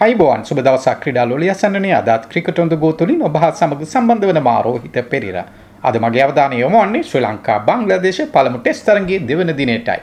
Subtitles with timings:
[0.00, 3.80] අයිබෝවන් සුබ දවසක් ක්‍රීඩා ලෝලිය සන්නනේ අදත් ක්‍රිකට් ඔන් ද ගෝ තුලින් ඔබ හා සමග
[3.86, 5.42] සම්බන්ධ වන මා රෝහිත පෙරේරා.
[5.88, 10.00] අද මගේ අවධානය යොමු වන්නේ ශ්‍රී ලංකා බංග්ලාදේශ පළමු ටෙස්ට් තරගයේ දෙවන දිනයටයි.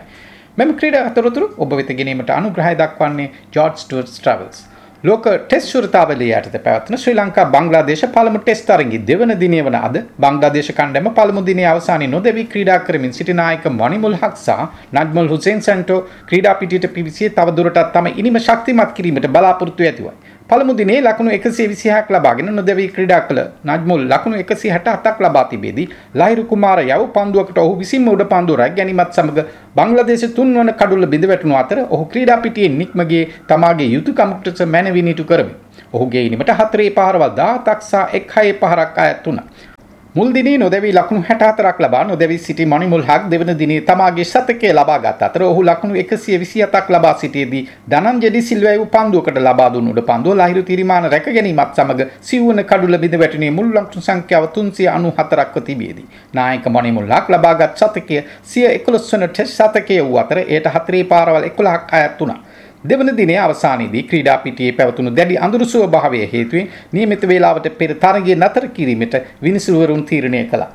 [0.57, 4.59] මෙම ක්‍රීඩා අතරතුරු ඔබ වෙත ගෙනීමට අනුග්‍රහය දක්වන්නේ ජෝර්ජ් ටුවර්ස් ට්‍රැවල්ස්.
[5.03, 9.97] ලෝක ටෙස් ශෘතාවලිය යටතේ පැවැත්වෙන ශ්‍රී ලංකා බංග්ලාදේශ පළමු ටෙස් තරගයේ දෙවන දිනය වන අද
[10.17, 14.63] බංග්ලාදේශ කණ්ඩායම පළමු දිනයේ අවසානයේ නොදෙවි ක්‍රීඩා කරමින් සිටි නායක මණිමුල් හක් සහ
[14.93, 20.15] නජ්මුල් හුසේන් සැන්ටෝ ක්‍රීඩා පිටියට පිවිසියේ තව දුරටත් තම ඉනිම ශක්තිමත් කිරීමට බලාපොරොත්තු ඇතිවයි.
[20.49, 25.87] පළමු දිනේ ලකුණු 126ක් ලබාගෙන නොදැවී ක්‍රීඩා කළ නජ්මුල් ලකුණු 167ක් ලබා තිබේදී
[26.19, 29.45] ලහිරු කුමාර යව පන්දුවකට ඔහු විසින්ම උඩ පන්දුව රැග් ගැනීමත් සමග
[29.77, 35.53] බංග්ලාදේශ තුන්වන කඩුල්ල බිඳ වැටුණු අතර ඔහු ක්‍රීඩා පිටියේ නික්ම ගියේ තමාගේ යුතුයකමකට මැනවිනිටු කරමි.
[35.93, 39.45] ඔහුගේ ඉනිමට හතරේ පහරවල් 17ක් සහ එක් හයේ පහරක් අයත් වුණා.
[40.17, 44.95] මුල් දිනේ නොදැවී ලකුණු 64ක් ලබා නොදැවී සිටි මණිමුල් හක් දෙවන දිනේ තමාගේ ශතකය ලබා
[45.03, 50.01] ගත් අතර ඔහු ලකුණු 127ක් ලබා සිටියේදී ධනංජය ඩි සිල්වා වූ පන්දුවකට ලබා දුන් උඩ
[50.09, 56.07] පන්දුව ලහිරු තිරිමාන රැක ගැනීමත් සමග සිව්වන කඩුල බිඳ වැටුනේ මුල් ලකුණු සංඛ්‍යාව 394ක්ව තිබියදී
[56.33, 61.45] නායක මණිමුල් හක් ලබාගත් ශතකය සිය 11 වන ටෙස්ට් ශතකය වූ අතර එයට හතරේ පාරවල්
[61.45, 62.39] 11ක් අයත් වුණා.
[62.83, 68.67] දෙවන දිනේ අවසානයේදී ක්‍රීඩා පිටියේ පැවතුණු දැඩි අඳුරු ස්වභාවය හේතුවෙන් නියමිත වේලාවට පෙර තරගය නතර
[68.69, 70.69] කිරීමට විනිසුරුවරුන් තීරණය කළා.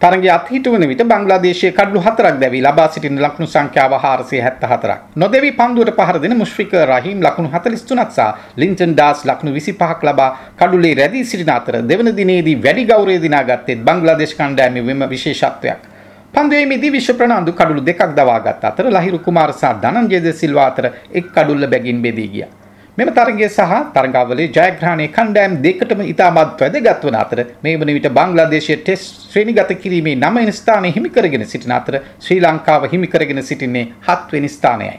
[0.00, 4.98] තරගය අත්හිට වන විට බංග්ලාදේශයේ කඩලු හතරක් දැවී ලබා සිටින ලකුණු සංඛ්‍යාව 474ක්.
[5.16, 10.94] නොදෙවි පන්දුවට පහර දෙන මුෂ්ෆික රහීම් ලකුණු 43ක් සහ ලින්ටන් ඩාස් ලකුණු 25ක් ලබා කඩුලේ
[10.94, 15.95] රැඳී සිටින අතර දෙවන දිනේදී වැඩි ගෞරවය දිනාගත්තේ බංග්ලාදේශ කණ්ඩායමේ වෙම විශේෂත්වයක්.
[16.34, 21.26] පන්දුවේමේදී විශ්ව ප්‍රනාන්දු කඩුළු දෙකක් දවාගත් අතර ලහිරු කුමාර සහ ධනංජය ද සිල්වා අතර එක්
[21.34, 22.50] කඩුල්ල බැගින් බෙදී ගියා.
[22.98, 28.78] මෙම තරගය සහ තරගාවලියේ ජයග්‍රහණයේ කණ්ඩායම් දෙකටම ඉතාමත් වැදගත් වන අතර මේ වන විට බංග්ලාදේශයේ
[28.82, 33.84] ටෙස්ට් ශ්‍රේණිගත කිරීමේ 9 වෙනි ස්ථානය හිමි කරගෙන සිටින අතර ශ්‍රී ලංකාව හිමි කරගෙන සිටින්නේ
[34.08, 34.96] 7 වෙනි ස්ථානයයි.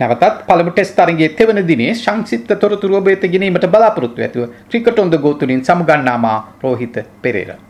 [0.00, 5.10] නැවතත් පළමු ටෙස්ට් තරගයේ තෙවන දිනේ සංක්ෂිප්ත තොරතුරු ඔබ වෙත ගෙනීමට බලාපොරොත්තු ඇතුව ක්‍රිකට් ඔන්
[5.10, 7.64] ද ගෝ තුලින් සමුගන්නා මා රෝහිත පෙරේරා